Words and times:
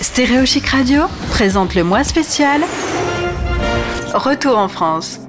Stéréo 0.00 0.46
Chic 0.46 0.66
Radio 0.66 1.02
présente 1.28 1.74
le 1.74 1.84
mois 1.84 2.04
spécial 2.04 2.62
Retour 4.14 4.56
en 4.56 4.68
France. 4.68 5.20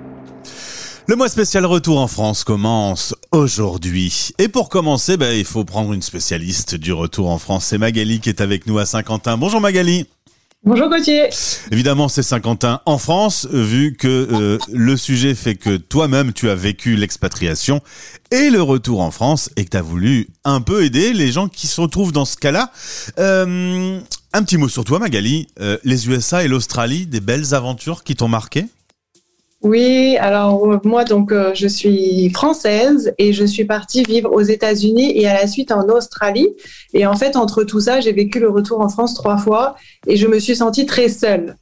Le 1.08 1.18
mois 1.18 1.28
spécial 1.28 1.66
Retour 1.66 2.00
en 2.00 2.08
France 2.08 2.46
commence 2.46 3.14
aujourd'hui. 3.34 4.30
Et 4.38 4.48
pour 4.48 4.70
commencer, 4.70 5.18
ben, 5.18 5.38
il 5.38 5.44
faut 5.44 5.66
prendre 5.66 5.92
une 5.92 6.02
spécialiste 6.02 6.76
du 6.76 6.94
Retour 6.94 7.30
en 7.30 7.38
France. 7.38 7.66
C'est 7.66 7.78
Magali 7.78 8.22
qui 8.22 8.30
est 8.30 8.40
avec 8.40 8.66
nous 8.66 8.80
à 8.80 8.86
Saint-Quentin. 8.86 9.38
Bonjour 9.38 9.60
Magali. 9.60 10.08
Bonjour 10.64 10.90
Gauthier. 10.90 11.28
Évidemment, 11.72 12.08
c'est 12.08 12.24
Saint-Quentin 12.24 12.80
en 12.86 12.98
France, 12.98 13.48
vu 13.52 13.98
que 13.98 14.08
euh, 14.08 14.58
le 14.72 14.96
sujet 14.96 15.36
fait 15.36 15.56
que 15.56 15.76
toi-même, 15.76 16.32
tu 16.34 16.50
as 16.50 16.56
vécu 16.56 16.96
l'expatriation 16.96 17.82
et 18.30 18.50
le 18.50 18.62
retour 18.62 19.02
en 19.02 19.12
France 19.12 19.50
et 19.58 19.66
que 19.66 19.72
tu 19.72 19.78
as 19.78 19.82
voulu 19.82 20.28
un 20.46 20.62
peu 20.62 20.86
aider 20.86 21.12
les 21.12 21.32
gens 21.32 21.50
qui 21.50 21.68
se 21.68 21.82
retrouvent 21.82 22.12
dans 22.14 22.26
ce 22.26 22.38
cas-là. 22.38 22.72
Euh, 23.18 24.00
un 24.34 24.44
petit 24.44 24.58
mot 24.58 24.70
sur 24.70 24.84
toi, 24.84 25.00
Magali. 25.00 25.48
Euh, 25.60 25.78
les 25.84 26.08
USA 26.08 26.44
et 26.44 26.48
l'Australie, 26.48 27.06
des 27.06 27.20
belles 27.20 27.54
aventures 27.54 28.04
qui 28.04 28.16
t'ont 28.16 28.28
marqué? 28.28 28.66
Oui, 29.64 30.18
alors 30.20 30.72
euh, 30.72 30.80
moi 30.84 31.04
donc 31.04 31.32
euh, 31.32 31.52
je 31.54 31.68
suis 31.68 32.32
française 32.32 33.14
et 33.20 33.32
je 33.32 33.46
suis 33.46 33.66
partie 33.66 34.02
vivre 34.02 34.32
aux 34.32 34.42
États-Unis 34.42 35.12
et 35.16 35.28
à 35.28 35.36
la 35.36 35.46
suite 35.46 35.72
en 35.72 35.88
Australie. 35.88 36.50
Et 36.94 37.06
en 37.06 37.16
fait 37.16 37.36
entre 37.36 37.64
tout 37.64 37.80
ça, 37.80 38.00
j'ai 38.00 38.12
vécu 38.12 38.40
le 38.40 38.50
retour 38.50 38.82
en 38.82 38.90
France 38.90 39.14
trois 39.14 39.38
fois 39.38 39.76
et 40.08 40.18
je 40.18 40.26
me 40.26 40.40
suis 40.40 40.56
sentie 40.56 40.88
très 40.88 41.10
seule. 41.10 41.58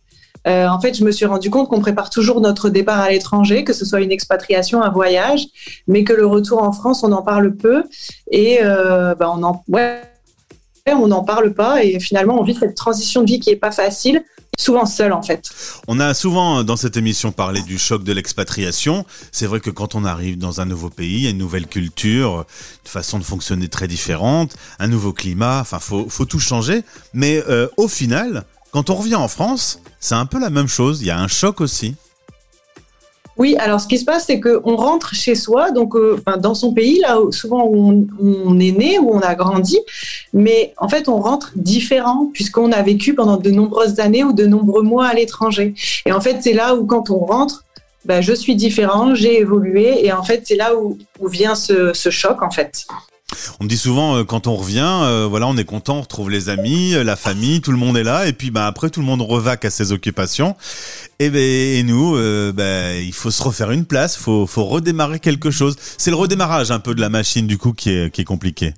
En 0.45 0.79
fait, 0.79 0.97
je 0.97 1.03
me 1.03 1.11
suis 1.11 1.25
rendu 1.25 1.51
compte 1.51 1.69
qu'on 1.69 1.81
prépare 1.81 2.09
toujours 2.09 2.41
notre 2.41 2.69
départ 2.69 3.01
à 3.01 3.11
l'étranger, 3.11 3.63
que 3.63 3.73
ce 3.73 3.85
soit 3.85 4.01
une 4.01 4.11
expatriation, 4.11 4.81
un 4.81 4.89
voyage, 4.89 5.45
mais 5.85 6.03
que 6.03 6.13
le 6.13 6.25
retour 6.25 6.63
en 6.63 6.71
France, 6.71 7.03
on 7.03 7.11
en 7.11 7.21
parle 7.21 7.55
peu 7.55 7.83
et 8.31 8.57
ben 8.63 9.31
on 9.31 9.43
en 9.43 9.63
ouais, 9.67 10.01
on 10.97 11.07
n'en 11.07 11.23
parle 11.23 11.53
pas 11.53 11.83
et 11.83 11.99
finalement 11.99 12.39
on 12.39 12.43
vit 12.43 12.55
cette 12.55 12.75
transition 12.75 13.21
de 13.21 13.27
vie 13.27 13.39
qui 13.39 13.49
est 13.49 13.55
pas 13.55 13.71
facile 13.71 14.23
souvent 14.59 14.85
seul 14.85 15.13
en 15.13 15.21
fait. 15.21 15.49
On 15.87 15.99
a 15.99 16.13
souvent 16.13 16.63
dans 16.63 16.75
cette 16.75 16.97
émission 16.97 17.31
parlé 17.31 17.61
du 17.61 17.79
choc 17.79 18.03
de 18.03 18.11
l'expatriation. 18.11 19.05
C'est 19.31 19.45
vrai 19.45 19.59
que 19.59 19.69
quand 19.69 19.95
on 19.95 20.03
arrive 20.03 20.37
dans 20.37 20.61
un 20.61 20.65
nouveau 20.65 20.89
pays, 20.89 21.29
une 21.29 21.37
nouvelle 21.37 21.65
culture, 21.67 22.45
une 22.83 22.91
façon 22.91 23.19
de 23.19 23.23
fonctionner 23.23 23.69
très 23.69 23.87
différente, 23.87 24.55
un 24.79 24.87
nouveau 24.87 25.13
climat, 25.13 25.61
enfin 25.61 25.79
faut, 25.79 26.07
faut 26.09 26.25
tout 26.25 26.39
changer. 26.39 26.83
Mais 27.13 27.41
euh, 27.47 27.67
au 27.77 27.87
final, 27.87 28.43
quand 28.71 28.89
on 28.89 28.95
revient 28.95 29.15
en 29.15 29.27
France, 29.27 29.79
c'est 29.99 30.15
un 30.15 30.25
peu 30.25 30.39
la 30.39 30.49
même 30.49 30.67
chose, 30.67 31.01
il 31.01 31.07
y 31.07 31.11
a 31.11 31.19
un 31.19 31.27
choc 31.27 31.61
aussi. 31.61 31.95
Oui, 33.39 33.55
alors 33.57 33.79
ce 33.79 33.87
qui 33.87 33.97
se 33.97 34.03
passe, 34.03 34.25
c'est 34.25 34.41
qu'on 34.41 34.75
rentre 34.75 35.15
chez 35.15 35.33
soi, 35.33 35.71
donc 35.71 35.95
euh, 35.95 36.19
dans 36.39 36.53
son 36.53 36.73
pays, 36.73 36.99
là 36.99 37.17
souvent 37.31 37.65
où 37.65 38.05
on, 38.21 38.59
est 38.59 38.71
né, 38.71 38.99
où 38.99 39.11
on 39.11 39.21
a 39.21 39.33
grandi, 39.33 39.79
mais 40.33 40.73
en 40.77 40.89
fait 40.89 41.07
on 41.07 41.21
rentre 41.21 41.53
différent 41.55 42.29
puisqu'on 42.33 42.73
a 42.73 42.81
vécu 42.81 43.15
pendant 43.15 43.37
de 43.37 43.49
nombreuses 43.49 44.01
années 44.01 44.25
ou 44.25 44.33
de 44.33 44.45
nombreux 44.45 44.83
mois 44.83 45.07
à 45.07 45.13
l'étranger. 45.13 45.73
Et 46.05 46.11
en 46.11 46.19
fait, 46.19 46.39
c'est 46.41 46.53
là 46.53 46.75
où 46.75 46.85
quand 46.85 47.09
on 47.09 47.19
rentre, 47.19 47.63
bah, 48.03 48.19
je 48.19 48.33
suis 48.33 48.57
différent, 48.57 49.15
j'ai 49.15 49.39
évolué, 49.39 50.05
et 50.05 50.11
en 50.11 50.23
fait 50.23 50.41
c'est 50.43 50.57
là 50.57 50.75
où, 50.75 50.97
vient 51.25 51.55
ce 51.55 51.93
choc 51.93 52.41
en 52.41 52.51
fait. 52.51 52.85
On 53.59 53.63
me 53.63 53.69
dit 53.69 53.77
souvent 53.77 54.15
euh, 54.15 54.23
quand 54.23 54.47
on 54.47 54.55
revient, 54.55 54.99
euh, 55.03 55.27
voilà, 55.29 55.47
on 55.47 55.57
est 55.57 55.65
content, 55.65 55.97
on 55.97 56.01
retrouve 56.01 56.29
les 56.29 56.49
amis, 56.49 56.93
euh, 56.93 57.03
la 57.03 57.15
famille, 57.15 57.61
tout 57.61 57.71
le 57.71 57.77
monde 57.77 57.97
est 57.97 58.03
là, 58.03 58.27
et 58.27 58.33
puis 58.33 58.51
bah 58.51 58.67
après 58.67 58.89
tout 58.89 58.99
le 58.99 59.05
monde 59.05 59.21
revaque 59.21 59.65
à 59.65 59.69
ses 59.69 59.91
occupations. 59.91 60.55
Et, 61.19 61.29
ben 61.29 61.39
et 61.39 61.83
nous, 61.83 62.13
ben, 62.53 63.03
il 63.03 63.13
faut 63.13 63.31
se 63.31 63.43
refaire 63.43 63.71
une 63.71 63.85
place, 63.85 64.15
faut 64.15 64.47
faut 64.47 64.65
redémarrer 64.65 65.19
quelque 65.19 65.51
chose. 65.51 65.75
C'est 65.97 66.11
le 66.11 66.17
redémarrage 66.17 66.71
un 66.71 66.79
peu 66.79 66.95
de 66.95 67.01
la 67.01 67.09
machine 67.09 67.45
du 67.47 67.57
coup 67.57 67.73
qui 67.73 67.89
est 67.89 68.11
qui 68.13 68.21
est 68.21 68.25
compliqué. 68.25 68.73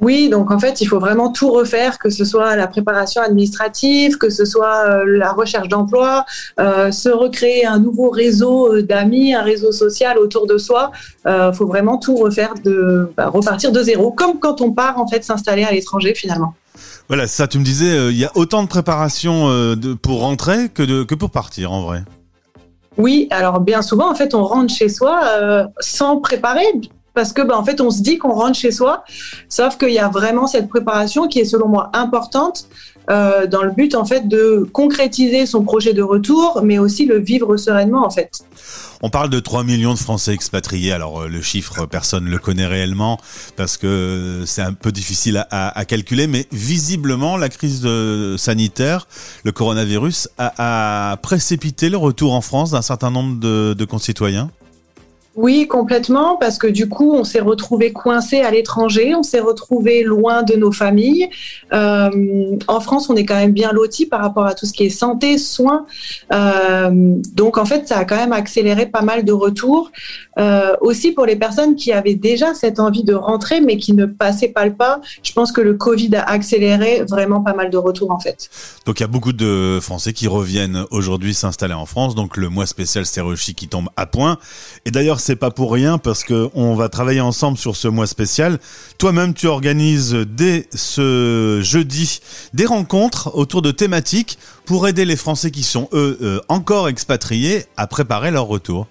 Oui, 0.00 0.28
donc 0.28 0.50
en 0.50 0.58
fait, 0.58 0.82
il 0.82 0.86
faut 0.86 0.98
vraiment 0.98 1.32
tout 1.32 1.50
refaire, 1.50 1.98
que 1.98 2.10
ce 2.10 2.24
soit 2.26 2.54
la 2.54 2.66
préparation 2.66 3.22
administrative, 3.22 4.18
que 4.18 4.28
ce 4.28 4.44
soit 4.44 4.84
euh, 4.88 5.04
la 5.06 5.32
recherche 5.32 5.68
d'emploi, 5.68 6.26
euh, 6.60 6.92
se 6.92 7.08
recréer 7.08 7.64
un 7.64 7.78
nouveau 7.78 8.10
réseau 8.10 8.74
euh, 8.74 8.82
d'amis, 8.82 9.32
un 9.32 9.42
réseau 9.42 9.72
social 9.72 10.18
autour 10.18 10.46
de 10.46 10.58
soi. 10.58 10.92
Il 11.24 11.52
faut 11.54 11.66
vraiment 11.66 11.96
tout 11.96 12.14
refaire, 12.16 12.54
de 12.62 13.10
bah, 13.16 13.28
repartir 13.28 13.72
de 13.72 13.82
zéro, 13.82 14.12
comme 14.12 14.38
quand 14.38 14.60
on 14.60 14.72
part 14.72 14.98
en 14.98 15.08
fait 15.08 15.24
s'installer 15.24 15.64
à 15.64 15.72
l'étranger 15.72 16.14
finalement. 16.14 16.54
Voilà, 17.08 17.26
ça, 17.26 17.48
tu 17.48 17.58
me 17.58 17.64
disais, 17.64 18.10
il 18.10 18.18
y 18.18 18.24
a 18.24 18.30
autant 18.34 18.62
de 18.62 18.68
préparation 18.68 19.48
de, 19.48 19.94
pour 19.94 20.20
rentrer 20.20 20.68
que, 20.68 20.82
de, 20.82 21.04
que 21.04 21.14
pour 21.14 21.30
partir 21.30 21.72
en 21.72 21.82
vrai. 21.82 22.02
Oui, 22.98 23.28
alors 23.30 23.60
bien 23.60 23.82
souvent, 23.82 24.10
en 24.10 24.14
fait, 24.14 24.34
on 24.34 24.44
rentre 24.44 24.72
chez 24.72 24.88
soi 24.88 25.68
sans 25.80 26.18
préparer 26.18 26.66
parce 27.16 27.32
que 27.32 27.40
ben, 27.42 27.56
en 27.56 27.64
fait 27.64 27.80
on 27.80 27.90
se 27.90 28.02
dit 28.02 28.18
qu'on 28.18 28.34
rentre 28.34 28.56
chez 28.56 28.70
soi, 28.70 29.02
sauf 29.48 29.78
qu'il 29.78 29.90
y 29.90 29.98
a 29.98 30.08
vraiment 30.08 30.46
cette 30.46 30.68
préparation 30.68 31.26
qui 31.26 31.40
est 31.40 31.46
selon 31.46 31.66
moi 31.66 31.90
importante 31.94 32.68
euh, 33.08 33.46
dans 33.46 33.62
le 33.62 33.70
but 33.70 33.94
en 33.94 34.04
fait 34.04 34.28
de 34.28 34.68
concrétiser 34.72 35.46
son 35.46 35.62
projet 35.62 35.94
de 35.94 36.02
retour, 36.02 36.60
mais 36.62 36.78
aussi 36.78 37.06
le 37.06 37.18
vivre 37.18 37.56
sereinement 37.56 38.04
en 38.04 38.10
fait. 38.10 38.40
On 39.02 39.08
parle 39.08 39.30
de 39.30 39.40
3 39.40 39.64
millions 39.64 39.94
de 39.94 39.98
Français 39.98 40.34
expatriés. 40.34 40.92
Alors 40.92 41.22
euh, 41.22 41.28
le 41.28 41.40
chiffre, 41.40 41.86
personne 41.86 42.26
ne 42.26 42.30
le 42.30 42.38
connaît 42.38 42.66
réellement 42.66 43.18
parce 43.56 43.78
que 43.78 44.42
c'est 44.44 44.62
un 44.62 44.74
peu 44.74 44.92
difficile 44.92 45.46
à, 45.50 45.84
calculer, 45.86 46.26
mais 46.26 46.46
visiblement 46.52 47.38
la 47.38 47.48
crise 47.48 47.86
sanitaire, 48.36 49.08
le 49.44 49.52
coronavirus, 49.52 50.28
a, 50.36 51.16
précipité 51.22 51.88
le 51.88 51.96
retour 51.96 52.34
en 52.34 52.42
France 52.42 52.72
d'un 52.72 52.82
certain 52.82 53.10
nombre 53.10 53.40
de 53.40 53.84
concitoyens. 53.86 54.50
Oui, 55.36 55.66
complètement, 55.68 56.38
parce 56.38 56.56
que 56.56 56.66
du 56.66 56.88
coup, 56.88 57.12
on 57.12 57.22
s'est 57.22 57.40
retrouvé 57.40 57.92
coincé 57.92 58.40
à 58.40 58.50
l'étranger, 58.50 59.14
on 59.14 59.22
s'est 59.22 59.40
retrouvé 59.40 60.02
loin 60.02 60.42
de 60.42 60.54
nos 60.54 60.72
familles. 60.72 61.28
Euh, 61.74 62.56
en 62.68 62.80
France, 62.80 63.10
on 63.10 63.16
est 63.16 63.26
quand 63.26 63.34
même 63.34 63.52
bien 63.52 63.70
loti 63.70 64.06
par 64.06 64.22
rapport 64.22 64.46
à 64.46 64.54
tout 64.54 64.64
ce 64.64 64.72
qui 64.72 64.84
est 64.84 64.90
santé, 64.90 65.36
soins. 65.36 65.84
Euh, 66.32 66.90
donc, 67.34 67.58
en 67.58 67.66
fait, 67.66 67.86
ça 67.86 67.98
a 67.98 68.06
quand 68.06 68.16
même 68.16 68.32
accéléré 68.32 68.86
pas 68.86 69.02
mal 69.02 69.26
de 69.26 69.32
retours. 69.32 69.92
Euh, 70.38 70.74
aussi 70.80 71.12
pour 71.12 71.26
les 71.26 71.36
personnes 71.36 71.76
qui 71.76 71.92
avaient 71.92 72.14
déjà 72.14 72.54
cette 72.54 72.80
envie 72.80 73.04
de 73.04 73.14
rentrer, 73.14 73.60
mais 73.60 73.76
qui 73.76 73.92
ne 73.92 74.06
passaient 74.06 74.48
pas 74.48 74.64
le 74.64 74.74
pas. 74.74 75.02
Je 75.22 75.32
pense 75.32 75.52
que 75.52 75.60
le 75.60 75.74
Covid 75.74 76.16
a 76.16 76.22
accéléré 76.30 77.04
vraiment 77.06 77.42
pas 77.42 77.52
mal 77.52 77.68
de 77.68 77.76
retours, 77.76 78.10
en 78.10 78.20
fait. 78.20 78.48
Donc, 78.86 79.00
il 79.00 79.02
y 79.02 79.04
a 79.04 79.08
beaucoup 79.08 79.34
de 79.34 79.80
Français 79.82 80.14
qui 80.14 80.28
reviennent 80.28 80.84
aujourd'hui 80.90 81.34
s'installer 81.34 81.74
en 81.74 81.84
France. 81.84 82.14
Donc, 82.14 82.38
le 82.38 82.48
mois 82.48 82.64
spécial 82.64 83.04
Stéréochi 83.04 83.54
qui 83.54 83.68
tombe 83.68 83.90
à 83.96 84.06
point. 84.06 84.38
Et 84.86 84.90
d'ailleurs, 84.90 85.20
c'est 85.26 85.34
pas 85.34 85.50
pour 85.50 85.72
rien 85.72 85.98
parce 85.98 86.22
que 86.22 86.48
on 86.54 86.76
va 86.76 86.88
travailler 86.88 87.20
ensemble 87.20 87.58
sur 87.58 87.74
ce 87.74 87.88
mois 87.88 88.06
spécial. 88.06 88.60
Toi-même, 88.96 89.34
tu 89.34 89.48
organises 89.48 90.12
dès 90.14 90.68
ce 90.72 91.58
jeudi 91.64 92.20
des 92.54 92.64
rencontres 92.64 93.34
autour 93.34 93.60
de 93.60 93.72
thématiques 93.72 94.38
pour 94.66 94.86
aider 94.86 95.04
les 95.04 95.16
Français 95.16 95.50
qui 95.50 95.64
sont 95.64 95.88
eux 95.92 96.16
euh, 96.22 96.40
encore 96.48 96.88
expatriés 96.88 97.64
à 97.76 97.88
préparer 97.88 98.30
leur 98.30 98.46
retour. 98.46 98.86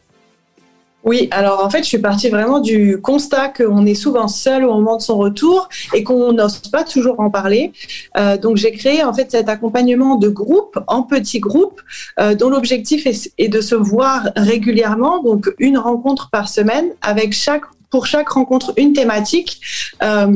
Oui, 1.06 1.28
alors 1.30 1.64
en 1.64 1.70
fait, 1.70 1.84
je 1.84 1.88
suis 1.88 2.00
partie 2.00 2.30
vraiment 2.30 2.60
du 2.60 3.00
constat 3.00 3.50
qu'on 3.50 3.86
est 3.86 3.94
souvent 3.94 4.28
seul 4.28 4.66
au 4.66 4.74
moment 4.74 4.98
de 4.98 5.04
son 5.04 5.18
retour 5.18 5.70
et 5.94 6.04
qu'on 6.04 6.34
n'ose 6.34 6.58
pas 6.58 6.84
toujours 6.84 7.20
en 7.20 7.30
parler. 7.30 7.74
Euh, 8.18 8.38
donc, 8.38 8.58
j'ai 8.58 8.72
créé 8.72 9.04
en 9.04 9.14
fait 9.14 9.30
cet 9.30 9.48
accompagnement 9.48 10.16
de 10.16 10.30
groupe 10.30 10.80
en 10.88 11.04
petits 11.04 11.40
groupes 11.40 11.80
euh, 12.20 12.34
dont 12.34 12.50
l'objectif 12.50 13.06
est, 13.06 13.32
est, 13.38 13.50
de 13.50 13.62
se 13.62 13.76
voir 13.76 14.30
régulièrement, 14.36 15.22
donc 15.22 15.54
une 15.60 15.78
rencontre 15.78 16.32
par 16.32 16.50
semaine 16.50 16.88
avec 17.04 17.34
chaque 17.34 17.66
pour 17.96 18.08
chaque 18.08 18.28
rencontre 18.28 18.74
une 18.76 18.92
thématique 18.92 19.62
euh, 20.04 20.28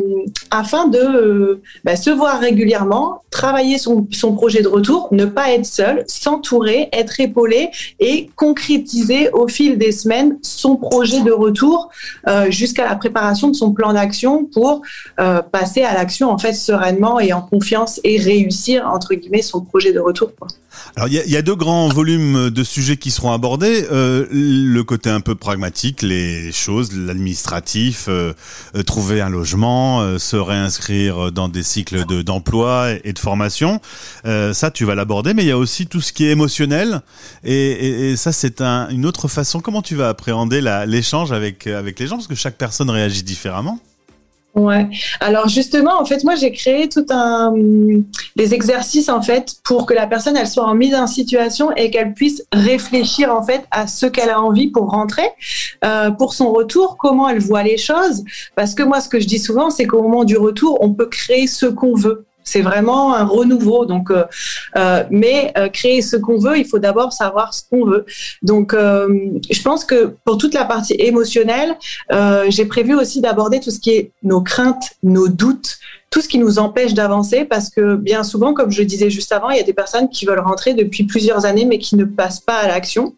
afin 0.49 0.87
de 0.87 0.97
euh, 0.97 1.61
bah, 1.83 1.97
se 1.97 2.09
voir 2.09 2.39
régulièrement, 2.39 3.21
travailler 3.31 3.77
son, 3.77 4.07
projet 4.33 4.61
de 4.61 4.69
retour, 4.69 5.09
ne 5.11 5.25
pas 5.25 5.51
être 5.51 5.65
seul, 5.65 6.05
s'entourer, 6.07 6.87
être 6.93 7.19
épaulé 7.19 7.69
et 7.99 8.29
concrétiser 8.37 9.29
au 9.31 9.49
fil 9.49 9.77
des 9.77 9.91
semaines 9.91 10.37
son 10.41 10.77
projet 10.77 11.21
de 11.21 11.33
retour 11.33 11.89
euh, 12.29 12.49
jusqu'à 12.49 12.85
la 12.85 12.95
préparation 12.95 13.49
de 13.49 13.55
son 13.57 13.73
plan 13.73 13.91
d'action 13.91 14.45
pour 14.45 14.81
passer 15.51 15.83
à 15.83 15.93
l'action 15.93 16.31
en 16.31 16.37
fait 16.37 16.53
sereinement 16.53 17.19
et 17.19 17.33
en 17.33 17.41
confiance 17.41 17.99
et 18.05 18.21
réussir 18.21 18.87
entre 18.87 19.15
guillemets 19.15 19.41
son 19.41 19.59
projet 19.59 19.91
de 19.91 19.99
retour. 19.99 20.31
Alors 20.95 21.09
il 21.09 21.15
y, 21.15 21.31
y 21.31 21.35
a, 21.35 21.41
deux 21.41 21.55
grands 21.55 21.89
volumes 21.89 22.49
de 22.49 22.63
sujets 22.63 22.95
qui 22.95 23.11
seront 23.11 23.33
abordés. 23.33 23.85
Le 23.91 24.81
côté 24.83 25.09
un 25.09 25.19
peu 25.19 25.35
pragmatique, 25.35 26.01
les 26.01 26.51
choses, 26.53 26.93
l'administratif, 26.95 27.48
euh, 28.07 28.33
euh, 28.75 28.83
trouver 28.83 29.21
un 29.21 29.29
logement, 29.29 30.01
euh, 30.01 30.17
se 30.17 30.35
réinscrire 30.35 31.31
dans 31.31 31.49
des 31.49 31.63
cycles 31.63 32.05
de, 32.05 32.21
d'emploi 32.21 32.91
et, 33.03 33.13
de 33.13 33.19
formation. 33.19 33.81
ça, 34.23 34.71
tu 34.71 34.85
vas 34.85 34.95
l'aborder. 34.95 35.33
Mais 35.33 35.43
il 35.43 35.47
y 35.47 35.51
a 35.51 35.57
aussi 35.57 35.87
tout 35.87 36.01
ce 36.01 36.13
qui 36.13 36.25
est 36.25 36.31
émotionnel. 36.31 37.01
Et, 37.43 38.15
ça, 38.17 38.31
c'est 38.31 38.61
un, 38.61 38.89
une 38.89 39.05
autre 39.05 39.27
façon. 39.27 39.59
Comment 39.59 39.81
tu 39.81 39.95
vas 39.95 40.09
appréhender 40.09 40.61
l'échange 40.87 41.31
avec, 41.31 41.67
avec 41.67 41.99
les 41.99 42.07
gens? 42.07 42.15
Parce 42.15 42.27
que 42.27 42.35
chaque 42.35 42.57
personne 42.57 42.89
réagit 42.89 43.23
différemment. 43.23 43.79
Ouais. 44.55 44.87
Alors 45.19 45.47
justement, 45.47 45.99
en 45.99 46.05
fait, 46.05 46.23
moi 46.23 46.35
j'ai 46.35 46.51
créé 46.51 46.89
tout 46.89 47.05
un 47.11 47.53
des 48.35 48.53
exercices 48.53 49.07
en 49.07 49.21
fait 49.21 49.55
pour 49.63 49.85
que 49.85 49.93
la 49.93 50.07
personne 50.07 50.35
elle 50.35 50.47
soit 50.47 50.65
en 50.65 50.73
mise 50.73 50.95
en 50.95 51.07
situation 51.07 51.71
et 51.75 51.91
qu'elle 51.91 52.13
puisse 52.13 52.43
réfléchir 52.51 53.33
en 53.33 53.43
fait 53.43 53.65
à 53.71 53.85
ce 53.87 54.07
qu'elle 54.07 54.29
a 54.29 54.41
envie 54.41 54.67
pour 54.67 54.89
rentrer, 54.89 55.29
euh, 55.85 56.09
pour 56.11 56.33
son 56.33 56.51
retour, 56.51 56.97
comment 56.97 57.29
elle 57.29 57.39
voit 57.39 57.63
les 57.63 57.77
choses. 57.77 58.23
Parce 58.55 58.73
que 58.73 58.83
moi, 58.83 59.01
ce 59.01 59.09
que 59.09 59.19
je 59.19 59.27
dis 59.27 59.39
souvent, 59.39 59.69
c'est 59.69 59.85
qu'au 59.85 60.01
moment 60.01 60.23
du 60.23 60.37
retour, 60.37 60.79
on 60.81 60.93
peut 60.93 61.07
créer 61.07 61.47
ce 61.47 61.67
qu'on 61.67 61.93
veut 61.93 62.25
C'est 62.51 62.61
vraiment 62.61 63.13
un 63.13 63.25
renouveau. 63.25 63.85
Donc, 63.85 64.11
mais 65.11 65.53
créer 65.73 66.01
ce 66.01 66.15
qu'on 66.15 66.37
veut, 66.39 66.57
il 66.57 66.65
faut 66.65 66.79
d'abord 66.79 67.13
savoir 67.13 67.53
ce 67.53 67.61
qu'on 67.69 67.85
veut. 67.85 68.05
Donc, 68.41 68.73
je 68.73 69.61
pense 69.61 69.85
que 69.85 70.15
pour 70.25 70.37
toute 70.37 70.53
la 70.53 70.65
partie 70.65 70.95
émotionnelle, 70.97 71.77
j'ai 72.49 72.65
prévu 72.65 72.95
aussi 72.95 73.21
d'aborder 73.21 73.59
tout 73.59 73.71
ce 73.71 73.79
qui 73.79 73.91
est 73.91 74.11
nos 74.23 74.41
craintes, 74.41 74.91
nos 75.03 75.27
doutes, 75.27 75.77
tout 76.09 76.21
ce 76.21 76.27
qui 76.27 76.39
nous 76.39 76.57
empêche 76.57 76.95
d'avancer 76.95 77.45
parce 77.45 77.69
que 77.69 77.95
bien 77.95 78.23
souvent, 78.23 78.55
comme 78.55 78.71
je 78.71 78.81
disais 78.81 79.11
juste 79.11 79.31
avant, 79.31 79.51
il 79.51 79.57
y 79.57 79.59
a 79.59 79.63
des 79.63 79.73
personnes 79.73 80.09
qui 80.09 80.25
veulent 80.25 80.39
rentrer 80.39 80.73
depuis 80.73 81.03
plusieurs 81.03 81.45
années 81.45 81.65
mais 81.65 81.77
qui 81.77 81.95
ne 81.95 82.03
passent 82.03 82.39
pas 82.39 82.55
à 82.55 82.67
l'action. 82.67 83.13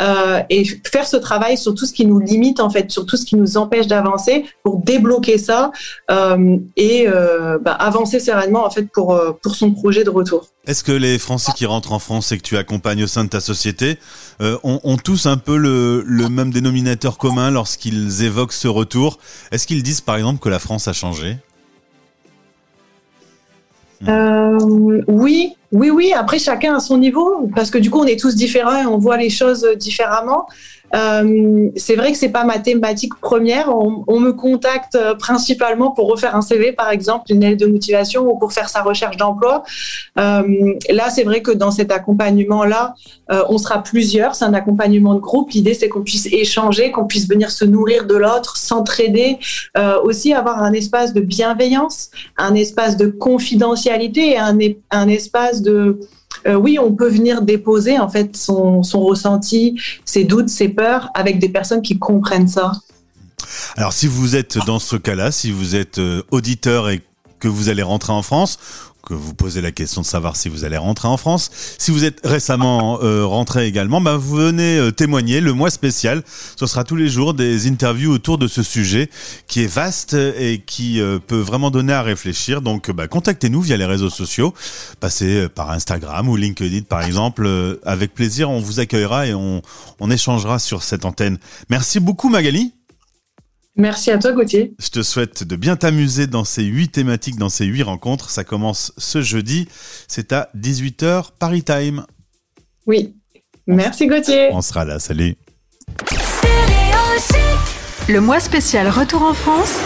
Euh, 0.00 0.40
et 0.50 0.64
faire 0.90 1.06
ce 1.06 1.16
travail 1.16 1.56
sur 1.56 1.74
tout 1.74 1.86
ce 1.86 1.92
qui 1.92 2.06
nous 2.06 2.18
limite 2.18 2.60
en 2.60 2.70
fait, 2.70 2.90
sur 2.90 3.06
tout 3.06 3.16
ce 3.16 3.24
qui 3.24 3.36
nous 3.36 3.56
empêche 3.56 3.86
d'avancer 3.86 4.44
pour 4.62 4.78
débloquer 4.78 5.38
ça 5.38 5.70
euh, 6.10 6.56
et 6.76 7.06
euh, 7.06 7.58
bah, 7.58 7.72
avancer 7.72 8.20
sereinement 8.20 8.64
en 8.66 8.70
fait 8.70 8.90
pour 8.92 9.18
pour 9.42 9.54
son 9.54 9.72
projet 9.72 10.04
de 10.04 10.10
retour. 10.10 10.46
Est-ce 10.66 10.84
que 10.84 10.92
les 10.92 11.18
Français 11.18 11.52
qui 11.56 11.66
rentrent 11.66 11.92
en 11.92 11.98
France 11.98 12.32
et 12.32 12.38
que 12.38 12.42
tu 12.42 12.56
accompagnes 12.56 13.04
au 13.04 13.06
sein 13.06 13.24
de 13.24 13.28
ta 13.28 13.40
société 13.40 13.98
ont, 14.40 14.80
ont, 14.84 14.96
tous 14.96 15.26
un 15.26 15.36
peu 15.36 15.56
le, 15.56 16.02
le 16.06 16.28
même 16.28 16.52
dénominateur 16.52 17.18
commun 17.18 17.50
lorsqu'ils 17.50 18.22
évoquent 18.22 18.52
ce 18.52 18.68
retour? 18.68 19.18
Est-ce 19.50 19.66
qu'ils 19.66 19.82
disent 19.82 20.00
par 20.00 20.16
exemple 20.16 20.40
que 20.40 20.48
la 20.48 20.60
France 20.60 20.86
a 20.86 20.92
changé? 20.92 21.36
Euh, 24.08 25.02
oui, 25.06 25.54
oui, 25.72 25.90
oui. 25.90 26.12
Après, 26.12 26.38
chacun 26.38 26.76
à 26.76 26.80
son 26.80 26.98
niveau, 26.98 27.48
parce 27.54 27.70
que 27.70 27.78
du 27.78 27.90
coup, 27.90 28.00
on 28.00 28.06
est 28.06 28.20
tous 28.20 28.34
différents 28.34 28.82
et 28.82 28.86
on 28.86 28.98
voit 28.98 29.16
les 29.16 29.30
choses 29.30 29.66
différemment. 29.76 30.46
Euh, 30.94 31.70
c'est 31.76 31.96
vrai 31.96 32.12
que 32.12 32.18
c'est 32.18 32.28
pas 32.28 32.44
ma 32.44 32.58
thématique 32.58 33.14
première. 33.20 33.74
On, 33.74 34.20
me 34.20 34.32
contacte 34.32 34.94
euh, 34.94 35.14
principalement 35.14 35.90
pour 35.90 36.08
refaire 36.08 36.36
un 36.36 36.42
CV, 36.42 36.72
par 36.72 36.90
exemple, 36.90 37.24
une 37.30 37.40
lettre 37.40 37.64
de 37.64 37.70
motivation 37.70 38.28
ou 38.30 38.38
pour 38.38 38.52
faire 38.52 38.68
sa 38.68 38.82
recherche 38.82 39.16
d'emploi. 39.16 39.64
Euh, 40.18 40.74
là, 40.90 41.10
c'est 41.10 41.24
vrai 41.24 41.42
que 41.42 41.50
dans 41.50 41.70
cet 41.70 41.90
accompagnement-là, 41.90 42.94
on 43.48 43.56
sera 43.56 43.82
plusieurs. 43.82 44.34
C'est 44.34 44.44
un 44.44 44.52
accompagnement 44.52 45.14
de 45.14 45.20
groupe. 45.20 45.50
L'idée, 45.52 45.72
c'est 45.72 45.88
qu'on 45.88 46.02
puisse 46.02 46.26
échanger, 46.26 46.92
qu'on 46.92 47.06
puisse 47.06 47.26
venir 47.26 47.50
se 47.50 47.64
nourrir 47.64 48.06
de 48.06 48.14
l'autre, 48.14 48.58
s'entraider, 48.58 49.38
aussi 50.04 50.34
avoir 50.34 50.62
un 50.62 50.74
espace 50.74 51.14
de 51.14 51.22
bienveillance, 51.22 52.10
un 52.36 52.54
espace 52.54 52.98
de 52.98 53.06
confidentialité 53.06 54.36
un, 54.36 54.58
un 54.90 55.08
espace 55.08 55.61
de 55.62 55.98
euh, 56.46 56.54
oui, 56.54 56.78
on 56.78 56.92
peut 56.92 57.08
venir 57.08 57.42
déposer 57.42 57.98
en 57.98 58.08
fait 58.08 58.36
son, 58.36 58.82
ressenti, 58.94 59.80
ses 60.04 60.24
doutes, 60.24 60.48
ses 60.48 60.68
peurs 60.68 61.10
avec 61.14 61.38
des 61.38 61.48
personnes 61.48 61.82
qui 61.82 61.98
comprennent 61.98 62.48
ça. 62.48 62.72
Alors 63.76 63.92
si 63.92 64.06
vous 64.06 64.36
êtes 64.36 64.58
dans 64.66 64.78
ce 64.78 64.96
cas-là, 64.96 65.30
si 65.30 65.50
vous 65.50 65.76
êtes 65.76 65.98
euh, 65.98 66.22
auditeur 66.30 66.90
et 66.90 67.00
que 67.42 67.48
vous 67.48 67.68
allez 67.68 67.82
rentrer 67.82 68.12
en 68.12 68.22
France, 68.22 68.60
que 69.04 69.14
vous 69.14 69.34
posez 69.34 69.60
la 69.60 69.72
question 69.72 70.00
de 70.00 70.06
savoir 70.06 70.36
si 70.36 70.48
vous 70.48 70.64
allez 70.64 70.76
rentrer 70.76 71.08
en 71.08 71.16
France. 71.16 71.50
Si 71.76 71.90
vous 71.90 72.04
êtes 72.04 72.20
récemment 72.22 73.00
euh, 73.02 73.26
rentré 73.26 73.66
également, 73.66 74.00
bah, 74.00 74.16
vous 74.16 74.36
venez 74.36 74.78
euh, 74.78 74.92
témoigner 74.92 75.40
le 75.40 75.52
mois 75.52 75.70
spécial. 75.70 76.22
Ce 76.54 76.66
sera 76.68 76.84
tous 76.84 76.94
les 76.94 77.08
jours 77.08 77.34
des 77.34 77.66
interviews 77.66 78.12
autour 78.12 78.38
de 78.38 78.46
ce 78.46 78.62
sujet 78.62 79.10
qui 79.48 79.64
est 79.64 79.66
vaste 79.66 80.14
et 80.14 80.62
qui 80.64 81.00
euh, 81.00 81.18
peut 81.18 81.40
vraiment 81.40 81.72
donner 81.72 81.94
à 81.94 82.02
réfléchir. 82.02 82.62
Donc 82.62 82.92
bah, 82.92 83.08
contactez-nous 83.08 83.62
via 83.62 83.76
les 83.76 83.86
réseaux 83.86 84.10
sociaux, 84.10 84.54
passez 85.00 85.48
par 85.48 85.72
Instagram 85.72 86.28
ou 86.28 86.36
LinkedIn 86.36 86.82
par 86.82 87.02
exemple. 87.02 87.48
avec 87.84 88.14
plaisir, 88.14 88.50
on 88.50 88.60
vous 88.60 88.78
accueillera 88.78 89.26
et 89.26 89.34
on, 89.34 89.62
on 89.98 90.10
échangera 90.12 90.60
sur 90.60 90.84
cette 90.84 91.04
antenne. 91.04 91.38
Merci 91.68 91.98
beaucoup 91.98 92.28
Magali. 92.28 92.72
Merci 93.76 94.10
à 94.10 94.18
toi, 94.18 94.32
Gauthier. 94.32 94.74
Je 94.78 94.90
te 94.90 95.02
souhaite 95.02 95.44
de 95.44 95.56
bien 95.56 95.76
t'amuser 95.76 96.26
dans 96.26 96.44
ces 96.44 96.62
huit 96.62 96.90
thématiques, 96.90 97.36
dans 97.36 97.48
ces 97.48 97.64
huit 97.64 97.82
rencontres. 97.82 98.28
Ça 98.30 98.44
commence 98.44 98.92
ce 98.98 99.22
jeudi. 99.22 99.66
C'est 100.08 100.32
à 100.32 100.50
18h 100.56 101.30
Paris 101.38 101.62
Time. 101.62 102.04
Oui. 102.86 103.14
Merci, 103.66 104.06
Gauthier. 104.06 104.48
On 104.52 104.60
sera 104.60 104.84
là. 104.84 104.98
Salut. 104.98 105.36
Le 108.08 108.20
mois 108.20 108.40
spécial 108.40 108.88
Retour 108.88 109.22
en 109.22 109.32
France. 109.32 109.78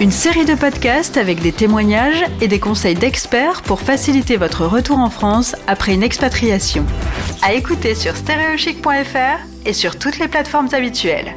Une 0.00 0.12
série 0.12 0.46
de 0.46 0.54
podcasts 0.54 1.18
avec 1.18 1.42
des 1.42 1.52
témoignages 1.52 2.24
et 2.40 2.48
des 2.48 2.58
conseils 2.58 2.94
d'experts 2.94 3.60
pour 3.60 3.80
faciliter 3.80 4.38
votre 4.38 4.64
retour 4.64 4.98
en 4.98 5.10
France 5.10 5.54
après 5.66 5.92
une 5.92 6.02
expatriation. 6.02 6.86
À 7.42 7.52
écouter 7.52 7.94
sur 7.94 8.16
stéréochic.fr 8.16 9.66
et 9.66 9.72
sur 9.74 9.98
toutes 9.98 10.18
les 10.18 10.28
plateformes 10.28 10.68
habituelles. 10.72 11.34